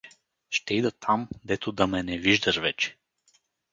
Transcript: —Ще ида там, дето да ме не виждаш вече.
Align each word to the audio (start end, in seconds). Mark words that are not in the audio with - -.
—Ще 0.49 0.73
ида 0.73 0.91
там, 0.91 1.27
дето 1.45 1.71
да 1.71 1.87
ме 1.87 2.03
не 2.03 2.17
виждаш 2.17 2.57
вече. 2.59 2.97